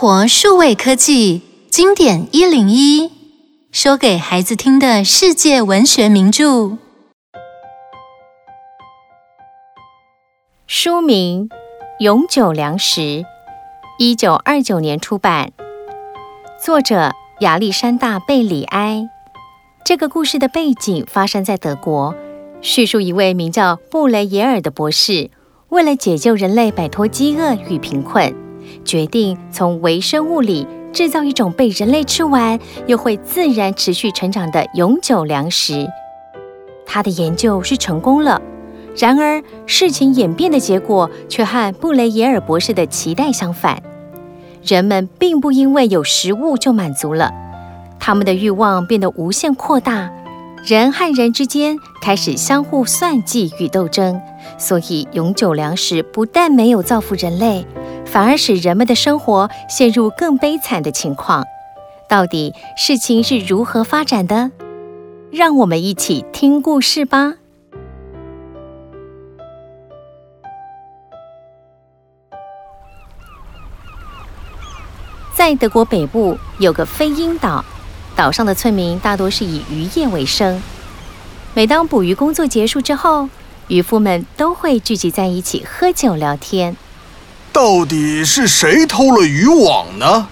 [0.00, 3.10] 活数位科技经典一零一，
[3.72, 6.78] 说给孩子听的世界文学名著。
[10.68, 11.48] 书名
[11.98, 13.00] 《永久粮食》，
[13.98, 15.50] 一九二九年出版，
[16.64, 19.08] 作者亚历山大·贝里埃。
[19.84, 22.14] 这个故事的背景发生在德国，
[22.60, 25.32] 叙述一位名叫布雷耶尔的博士，
[25.70, 28.32] 为了解救人类摆脱饥饿与贫困，
[28.84, 35.86] 决定从微生物里制造一种被人类吃完又会自然持续成长的永久粮食。
[36.86, 38.40] 他的研究是成功了，
[38.96, 43.82] 然而事情演变的结果却和布雷耶尔博士的期待相反。
[44.62, 47.30] 人们并不因为有食物就满足了。
[48.00, 50.10] 他们的欲望变得无限扩大，
[50.64, 54.20] 人和人之间开始相互算计与斗争，
[54.56, 57.66] 所以永久粮食不但没有造福人类，
[58.10, 61.44] 反而使人们的生活陷入更悲惨的情况。
[62.08, 64.50] 到底事情是如何发展的？
[65.30, 67.34] 让我们一起听故事吧。
[75.34, 77.64] 在德国北部有个飞鹰岛。
[78.16, 80.60] 岛上的村民大多是以渔业为生。
[81.54, 83.28] 每当捕鱼工作结束之后，
[83.68, 86.76] 渔夫们都会聚集在一起喝酒聊天。
[87.52, 90.28] 到底是谁偷了渔网呢？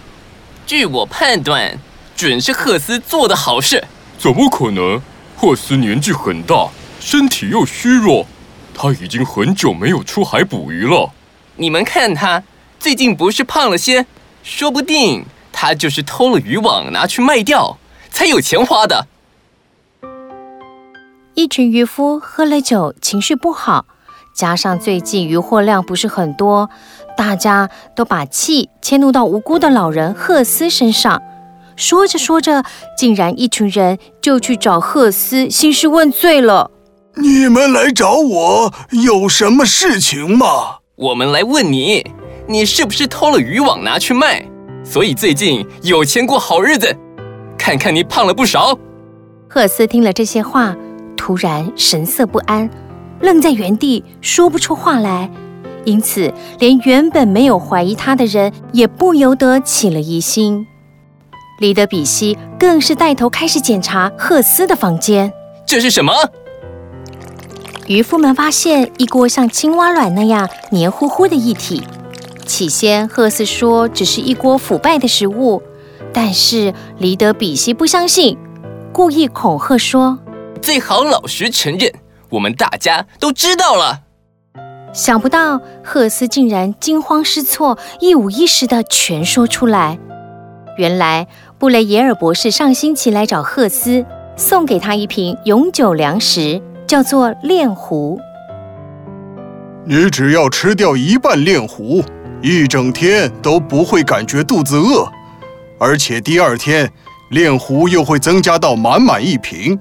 [0.67, 1.79] 据我判断，
[2.17, 3.85] 准是赫斯做的好事。
[4.19, 5.01] 怎么可能？
[5.37, 6.69] 赫斯年纪很大，
[7.01, 8.27] 身体又虚弱，
[8.75, 11.11] 他已经很久没有出海捕鱼了。
[11.57, 12.43] 你们看他
[12.79, 14.07] 最近不是胖了些？
[14.43, 15.25] 说不定。
[15.59, 17.79] 他就是偷了渔网拿去卖掉，
[18.11, 19.07] 才有钱花的。
[21.33, 23.87] 一群渔夫喝了酒，情绪不好，
[24.35, 26.69] 加上最近渔获量不是很多，
[27.17, 31.23] 大家都把气迁怒到无辜的老人赫斯身上。
[31.77, 32.63] 说着说着，
[32.97, 36.71] 竟然一群人就去找赫斯兴师问罪了。
[37.17, 40.47] 你们来找我有什么事情吗？
[40.97, 42.07] 我们来问你，
[42.47, 44.47] 你是不是偷了渔网拿去卖？
[44.85, 46.95] 所以最近有钱过好日子，
[47.59, 48.79] 看看你胖了不少。
[49.49, 50.77] 赫斯听了这些话，
[51.17, 52.71] 突然神色不安，
[53.21, 55.31] 愣在原地说不出话来。
[55.87, 60.67] 因此，连原本没有怀疑他的人也不由得起了疑心。
[61.61, 65.33] 里德比希更是带头开始检查赫斯的房间。
[65.65, 66.13] 这是什么？
[67.87, 71.83] 渔夫们发现一锅像青蛙卵那样黏糊糊的液体。
[72.45, 75.63] 起先，赫斯说只是一锅腐败的食物，
[76.13, 78.37] 但是里德比希不相信，
[78.93, 80.19] 故意恐吓说
[80.61, 81.93] ：“最好老实承认，
[82.31, 84.03] 我们大家都知道了。”
[84.97, 89.99] 想不到赫斯竟然惊慌失措，一五一十的全说出来。
[90.79, 91.27] 原来
[91.59, 98.19] 布雷耶尔博士上星期来找赫斯，送给他一瓶永久粮食，叫做炼糊。
[99.85, 102.03] 你只要吃掉一半炼糊。
[102.43, 105.07] 一整天都不会感觉肚子饿，
[105.79, 106.91] 而且第二天
[107.31, 109.79] 炼糊又会增加到满满一瓶。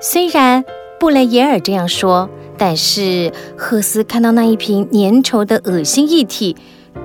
[0.00, 0.64] 虽然
[0.98, 2.28] 布雷耶尔这样说，
[2.60, 6.54] 但是赫斯看到那一瓶粘稠的恶心液体，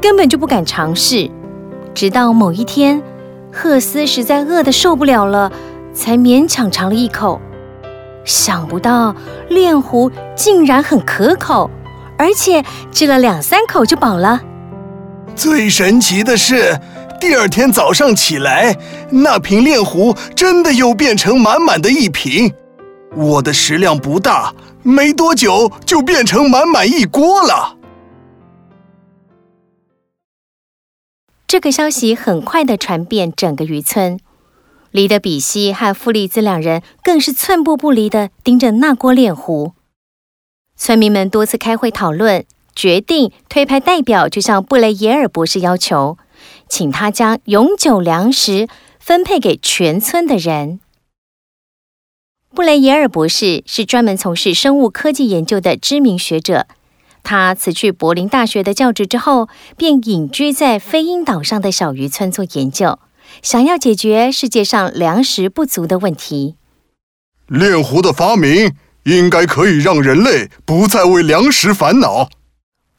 [0.01, 1.31] 根本就不敢尝试。
[1.93, 3.01] 直到某一天，
[3.53, 5.49] 赫斯实在饿得受不了了，
[5.93, 7.39] 才勉强尝了一口。
[8.25, 9.16] 想不到
[9.47, 11.72] 炼糊竟然很可口。
[12.17, 14.41] 而且吃了两三口就饱了。
[15.35, 16.77] 最神奇的是，
[17.19, 18.75] 第二天早上起来，
[19.09, 22.53] 那瓶炼糊真的又变成满满的一瓶。
[23.16, 24.53] 我的食量不大，
[24.84, 27.78] 没多久就变成满满一锅了。
[31.48, 34.20] 这个消息很快地传遍整个渔村，
[34.92, 39.72] 里德比西和弗里兹两人更是寸步不离地盯着那锅炼糊。
[40.76, 42.44] 村民们多次开会讨论，
[42.76, 46.18] 决定推派代表，就向布雷耶尔博士要求，
[46.68, 48.68] 请他将永久粮食
[49.00, 50.82] 分配给全村的人。
[52.55, 56.66] 布雷耶尔博士是专门从事生物科技研究的知名学者，
[57.22, 62.97] 他辞去柏林大学的教职之后，便隐居在飞鹰岛上的小渔村做研究，
[63.41, 66.55] 想要解决世界上粮食不足的问题。
[67.47, 68.73] 猎狐的发明。
[69.05, 72.28] 应该可以让人类不再为粮食烦恼。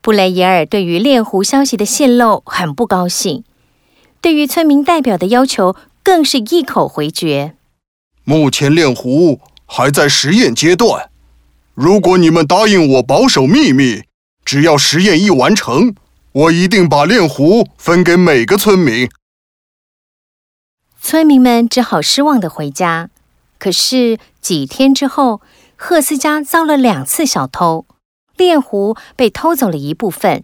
[0.01, 3.43] 布雷耶尔对于猎狐消息的泄露很不高兴，
[4.21, 7.56] 对于村民代表的要求更是一口回绝。
[8.29, 11.09] 目前炼糊还在实验阶段，
[11.73, 14.03] 如果你们答应我保守秘密，
[14.43, 15.95] 只要实验一完成，
[16.33, 19.09] 我一定把炼壶分给每个村民。
[21.01, 23.09] 村民们只好失望地回家。
[23.57, 25.39] 可是几天之后，
[25.77, 27.85] 赫斯家遭了两次小偷，
[28.35, 30.43] 炼壶被偷走了一部分。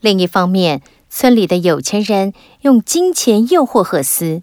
[0.00, 4.42] 另一方面，村里的有钱人用金钱诱惑赫斯，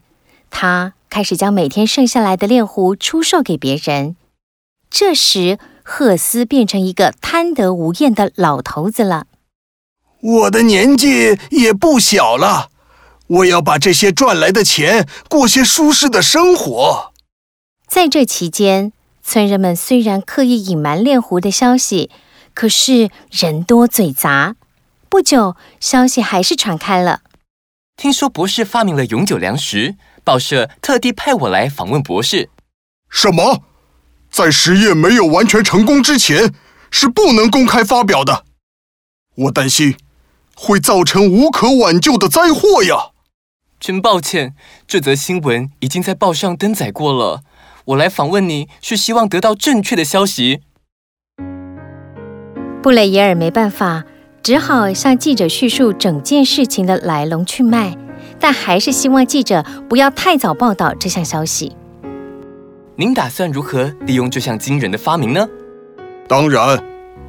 [0.50, 4.16] 他开始将每天剩下来的炼壶出售给别人。
[4.90, 9.26] 这时，赫斯变成一个贪得无厌的老头子了。
[10.22, 12.70] 我的年纪也不小了。
[13.28, 17.14] 我要把这些赚来的钱过些舒适的生活。
[17.88, 18.92] 在这期间，
[19.22, 22.10] 村人们虽然刻意隐瞒炼壶的消息，
[22.56, 24.56] 可是人多嘴杂。
[25.08, 27.22] 不久，消息还是传开了。
[27.96, 29.96] 听说博士发明了永久粮食，
[30.30, 32.52] 报社特地派我来访问博士。
[33.10, 33.64] 什么？
[34.30, 36.54] 在实验没有完全成功之前，
[36.92, 38.44] 是不能公开发表的。
[39.36, 39.98] 我担心
[40.56, 43.10] 会造成无可挽救的灾祸呀。
[43.80, 44.54] 真抱歉，
[44.88, 47.42] 这则新闻已经在报上登载过了。
[47.86, 50.60] 我来访问你是希望得到正确的消息。
[52.84, 54.04] 布雷耶尔没办法，
[54.44, 57.98] 只好向记者叙述整件事情的来龙去脉，
[58.40, 61.76] 但还是希望记者不要太早报道这项消息。
[62.96, 65.48] 您打算如何利用这项惊人的发明呢？
[66.28, 66.82] 当然，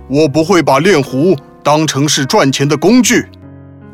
[0.08, 3.26] 我不会把炼壶当成是赚钱的工具，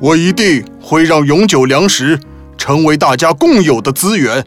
[0.00, 2.18] 我一定会让永久粮食。
[2.58, 4.44] 成为大家共有的资源。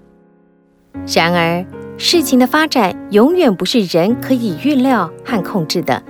[1.13, 1.63] 然而，
[1.97, 6.03] 事情的发展永远不是人可以预料和控制的。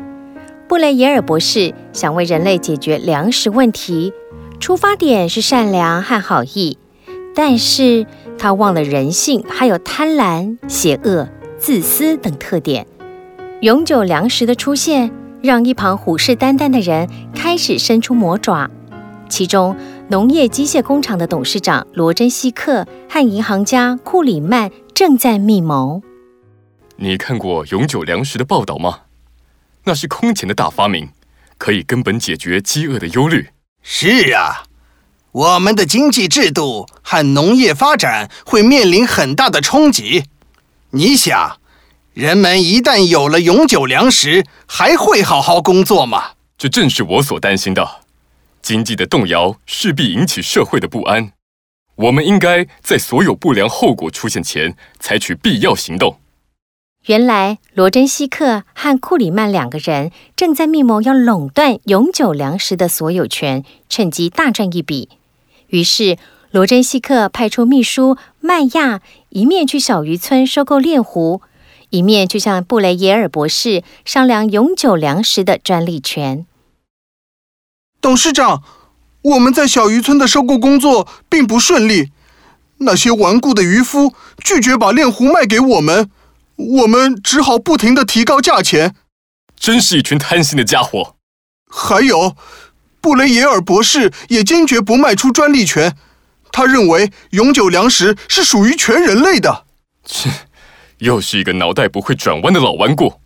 [0.67, 4.13] 布雷耶尔博士想为人类解决粮食问题，
[4.59, 6.77] 出发点是善良和好意，
[7.33, 8.05] 但是
[8.37, 11.27] 他忘了人性还有贪婪、邪恶、
[11.57, 12.85] 自私等特点。
[13.61, 15.11] 永久粮食的出现，
[15.41, 18.69] 让一旁虎视眈眈的人开始伸出魔爪，
[19.29, 19.75] 其中。
[20.11, 26.01] 农业机械工厂的董事长罗珍西克和银行家库里曼正在密谋。
[26.95, 29.01] 你看过永久粮食的报道吗？
[29.83, 31.09] 那是空前的大发明，
[31.59, 33.49] 可以根本解决饥饿的忧虑。
[33.81, 34.63] 是啊，
[35.31, 40.25] 我们的经济制度和农业发展会面临很大的冲击。
[40.91, 41.59] 你想，
[42.13, 46.31] 人们一旦有了永久粮食，还会好好工作吗？
[46.57, 48.01] 这正是我所担心的。
[48.61, 51.31] 经济的动摇势必引起社会的不安，
[51.95, 56.19] 我们应该在所有不良后果出现前采取必要行动。
[57.05, 65.09] 原来罗珍西克和库里曼两个人正在密谋要垄断永久粮食的所有权，趁机大赚一笔。
[65.69, 66.17] 于是
[66.51, 71.41] 罗珍西克派出秘书麦亚，一面去小渔村收购炼壶，
[71.89, 76.45] 一面去向布雷耶尔博士商量永久粮食的专利权。
[78.01, 78.61] 董事长，
[79.21, 82.11] 我们在小渔村的收购工作并不顺利。
[82.79, 84.13] 那些顽固的渔夫
[84.43, 86.09] 拒绝把炼壶卖给我们，
[86.59, 88.95] 我们只好不停的提高价钱。
[89.57, 91.15] 真是一群贪心的家伙！
[91.71, 92.35] 还有，
[92.99, 95.95] 布雷耶尔博士也坚决不卖出专利权。
[96.51, 99.65] 他认为永久粮食是属于全人类的。
[100.03, 100.29] 切，
[100.97, 103.21] 又是一个脑袋不会转弯的老顽固。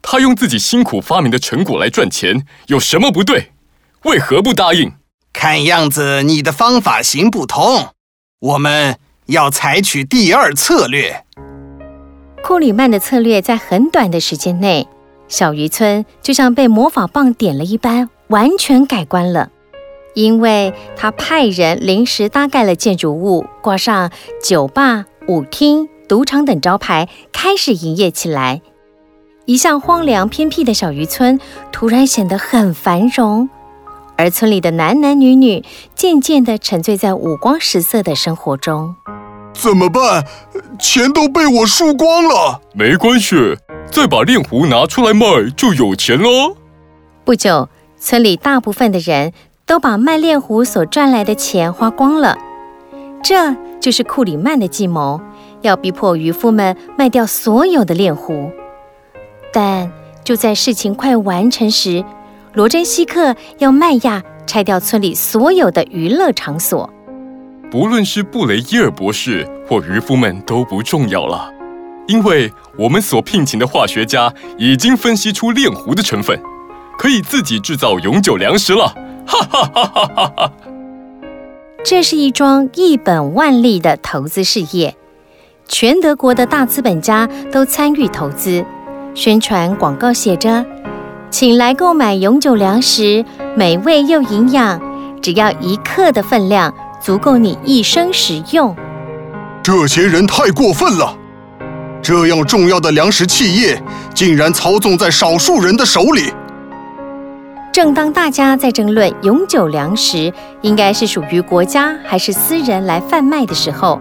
[0.00, 3.52] 他用自己辛苦发明的成果来赚钱，有什么不对？
[4.04, 4.92] 为何不答应？
[5.32, 7.94] 看样子你的方法行不通，
[8.40, 11.24] 我们要采取第二策略。
[12.48, 14.88] 库里曼的策略在很短的时间内，
[15.28, 19.50] 小渔村就像被魔法棒点了一般，完全改观了。
[20.14, 24.10] 因为他派人临时搭盖了建筑物，挂上
[24.42, 28.62] 酒吧、舞厅、赌场等招牌，开始营业起来。
[29.44, 31.38] 一向荒凉偏僻的小渔村
[31.70, 33.50] 突然显得很繁荣。
[34.16, 35.62] 而村里的男男女女
[35.94, 38.96] 渐渐地沉醉在五光十色的生活中。
[39.58, 40.24] 怎么办？
[40.78, 42.60] 钱都被我输光了。
[42.74, 43.56] 没关系，
[43.90, 46.54] 再把炼壶拿出来卖就有钱了。
[47.24, 49.32] 不久，村里大部分的人
[49.66, 52.38] 都把卖炼壶所赚来的钱花光了。
[53.20, 55.20] 这就是库里曼的计谋，
[55.62, 58.52] 要逼迫渔夫们卖掉所有的炼壶。
[59.52, 59.90] 但
[60.22, 62.04] 就在事情快完成时，
[62.54, 66.88] 罗珍西克要麦亚拆掉村里所有的娱乐场所。
[67.70, 71.52] 不论是布雷耶尔博士或渔夫们都不重要了，
[72.06, 76.40] 因为我们所聘请的化学家已经分析出炼壶的成分，
[76.96, 78.94] 可以自己制造永久粮食了。
[79.26, 80.52] 哈哈哈哈哈哈！
[81.84, 84.96] 这是一桩一本万利的投资事业，
[85.68, 88.64] 全德国的大资本家都参与投资，
[89.14, 90.64] 宣传广告写着。
[91.30, 93.22] 请来购买永久粮食，
[93.54, 94.80] 美味又营养，
[95.20, 98.74] 只要一克的分量，足够你一生食用。
[99.62, 101.16] 这些人太过分了！
[102.00, 103.82] 这样重要的粮食企业，
[104.14, 106.32] 竟然操纵在少数人的手里。
[107.72, 114.00] 正当大家在争论永久粮食应该是属于国家还是私人来贩卖的时候，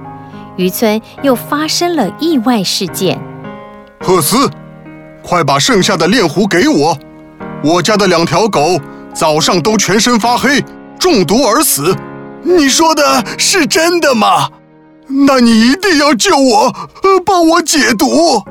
[0.56, 3.20] 渔村又发生了意外事件。
[4.00, 4.50] 赫斯，
[5.22, 6.98] 快把剩下的炼糊给我！
[7.64, 8.80] 我家的两条狗
[9.14, 10.64] 早上都全身发黑，
[10.98, 11.94] 中毒而死。
[12.48, 14.50] 你说的是真的吗？
[15.28, 16.74] 那你一定要救我，
[17.04, 18.42] 呃，帮我解毒。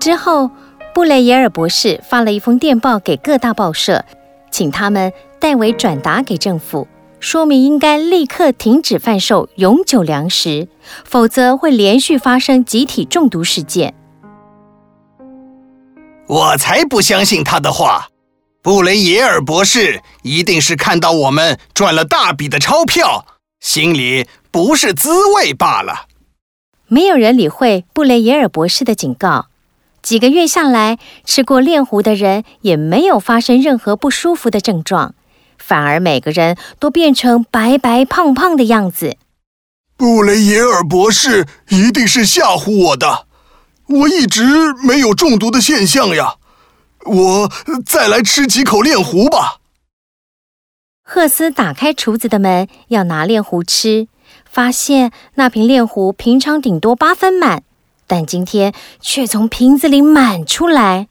[0.00, 0.50] 之后，
[0.92, 4.04] 布雷耶尔博士发了一封电报给各大报社，
[4.50, 6.88] 请他们代为转达给政府，
[7.20, 10.66] 说明应该立刻停止贩售永久粮食，
[11.04, 13.94] 否则会连续发生集体中毒事件。
[16.26, 18.09] 我才不相信他的话！
[18.62, 23.24] 布雷耶尔博士一定是看到我们赚了大笔的钞票，
[23.58, 26.06] 心里不是滋味罢了。
[26.86, 29.46] 没有人理会布雷耶尔博士的警告。
[30.02, 35.14] 几个月下来，吃过炼糊的人也没有发生任何不舒服的症状，
[35.56, 39.16] 反而每个人都变成白白胖胖的样子。
[39.96, 43.26] 布雷耶尔博士一定是吓唬我的，
[43.88, 44.44] 我一直
[44.82, 46.34] 没有中毒的现象呀。
[47.06, 47.52] 我
[47.84, 49.56] 再来吃几口炼糊吧。
[51.02, 54.06] 赫斯打开厨子的门，要拿炼糊吃，
[54.44, 57.64] 发现那瓶炼糊平常顶多八分满，
[58.06, 61.08] 但今天却从瓶子里满出来。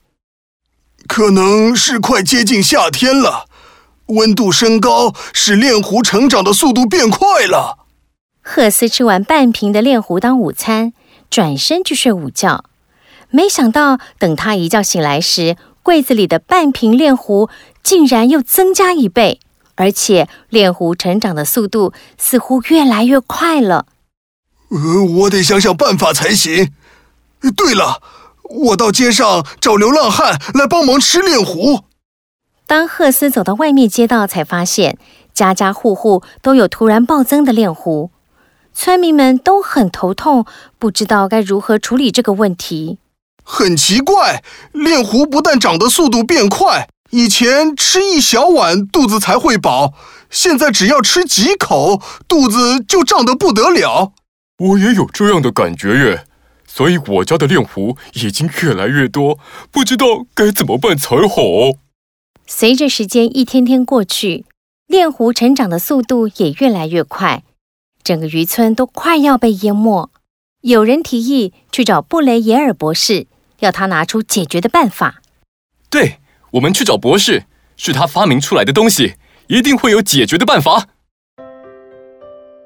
[1.07, 3.47] 可能是快接近夏天了，
[4.05, 7.79] 温度升高使炼糊成长的速度变快了。
[8.41, 10.93] 赫斯吃完半瓶的炼糊当午餐，
[11.29, 12.63] 转身去睡午觉。
[13.31, 17.49] 没想到等他一觉醒来时，柜子里的半瓶炼糊
[17.83, 19.39] 竟然又增加一倍。
[19.75, 23.85] 而且炼糊成长的速度似乎越来越快了。
[24.67, 26.73] 呃，我得想想办法才行。
[27.55, 28.01] 对了，
[28.43, 31.85] 我到街上找流浪汉来帮忙吃炼糊。
[32.67, 34.97] 当赫斯走到外面街道，才发现
[35.33, 38.11] 家家户户都有突然暴增的炼糊，
[38.73, 40.45] 村民们都很头痛，
[40.77, 42.97] 不知道该如何处理这个问题。
[43.43, 46.87] 很奇怪，炼糊不但长得速度变快。
[47.11, 49.93] 以前吃一小碗肚子才会饱，
[50.29, 54.13] 现在只要吃几口肚子就胀得不得了。
[54.59, 56.25] 我也有这样的感觉耶，
[56.67, 59.39] 所以我家的炼糊已经越来越多，
[59.71, 60.05] 不知道
[60.35, 61.41] 该怎么办才好。
[62.45, 64.45] 随着时间一天天过去，
[64.85, 67.43] 炼糊成长的速度也越来越快，
[68.03, 70.11] 整个渔村都快要被淹没。
[70.61, 73.27] 有人提议去找布雷耶尔博士，
[73.59, 75.21] 要他拿出解决的办法。
[75.89, 76.19] 对。
[76.53, 77.43] 我们去找博士，
[77.77, 79.13] 是他发明出来的东西，
[79.49, 80.87] 一定会有解决的办法。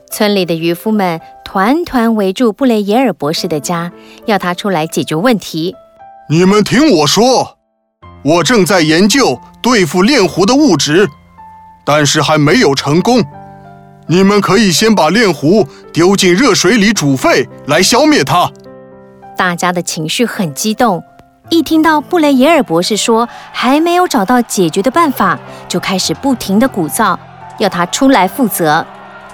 [0.10, 3.92] 村里的渔夫们团团围住布雷耶尔博士的家，
[4.26, 5.76] 要他出来解决问题。
[6.30, 7.58] 你们听我说，
[8.24, 11.06] 我正在研究对付炼湖的物质，
[11.84, 13.22] 但是还没有成功。
[14.08, 18.52] 你们可以先把炼狐丢进热水里煮沸，来消灭它。
[19.38, 21.04] 大家的情绪很激动。
[21.50, 27.18] 一听到布雷耶尔博士说还没有找到解决的办法，就开始不停的鼓噪，
[27.60, 28.86] 要他出来负责。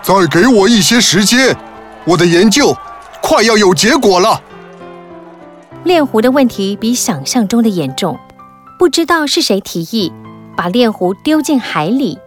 [0.01, 1.55] 再给我一些时间，
[2.05, 2.75] 我的研究
[3.21, 4.41] 快要有结果了。
[5.83, 8.17] 炼狐的问题比想象中的严重，
[8.77, 10.11] 不知道是谁提议
[10.57, 12.17] 把炼狐丢进海里，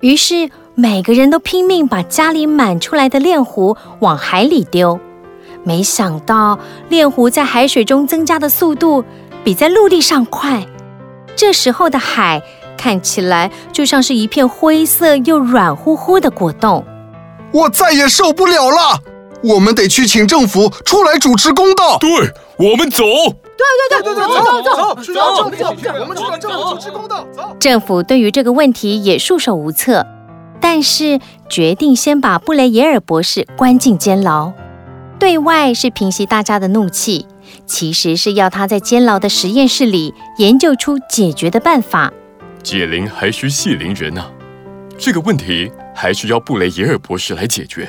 [0.00, 4.98] 于是每个人都拼命把家里满出来的炼糊往海里丢。
[5.62, 6.58] 没想到
[6.88, 9.04] 炼糊在海水中增加的速度，
[9.44, 10.66] 比在陆地上快，
[11.36, 12.42] 这时候的海
[12.78, 16.82] 看起来就像是一片灰色又软乎乎的果冻。
[17.52, 18.98] 我再也受不了了，
[19.42, 21.98] 我们得去请政府出来主持公道。
[21.98, 22.10] 对，
[22.56, 23.04] 我们走。
[23.04, 27.26] 对对对对，走走走走走，去找政府，我们去找政府主持公道。
[27.30, 27.54] 走。
[27.58, 30.06] 政府对于这个问题也束手无策，
[30.60, 34.52] 但是决定先把布雷耶尔博士关进监牢，
[35.18, 37.26] 对外是平息大家的怒气。
[37.66, 42.12] 其实是要他在监牢的实验室里研究出解决的办法。
[42.62, 44.26] 解铃还须系铃人呐，
[44.98, 47.88] 这个问题还需要布雷耶尔博士来解决。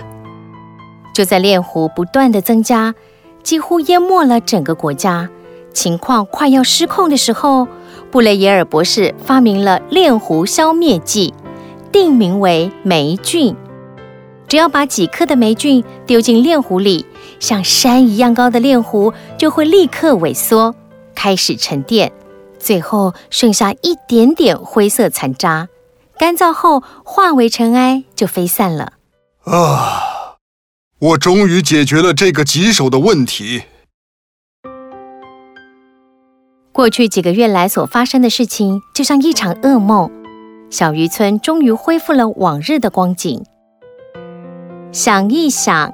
[1.13, 2.95] 就在炼湖不断的增加，
[3.43, 5.29] 几乎淹没了整个国家，
[5.73, 7.67] 情况快要失控的时候，
[8.09, 11.33] 布雷耶尔博士发明了炼湖消灭剂，
[11.91, 13.55] 定名为霉菌。
[14.47, 17.05] 只要把几克的霉菌丢进炼壶里，
[17.39, 20.75] 像山一样高的炼壶就会立刻萎缩，
[21.15, 22.11] 开始沉淀，
[22.59, 25.69] 最后剩下一点点灰色残渣，
[26.17, 28.93] 干燥后化为尘埃就飞散了。
[29.45, 30.35] 啊，
[30.99, 33.63] 我终于解决了这个棘手的问题。
[36.73, 40.11] 过去几个月来所发生的事情，就像一场噩梦。
[40.71, 43.43] 小渔村终于恢复了往日的光景。
[44.93, 45.93] 想一想，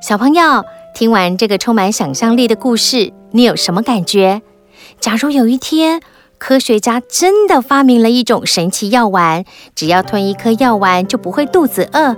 [0.00, 4.42] 小朋友，听完这个充满想象力的故事，你有什么感觉？
[5.00, 6.00] 假如有一天，
[6.38, 9.44] 科学家真的发明了一种神奇药丸，
[9.74, 12.16] 只要吞一颗药丸就不会肚子饿，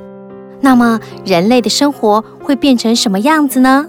[0.61, 3.89] 那么人类的生活会变成什么样子呢？